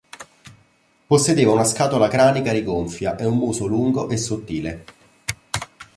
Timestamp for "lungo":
3.67-4.09